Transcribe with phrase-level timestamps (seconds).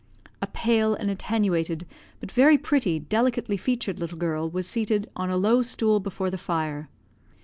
[0.41, 1.85] A pale and attenuated,
[2.19, 6.39] but very pretty, delicately featured little girl was seated on a low stool before the
[6.39, 6.89] fire.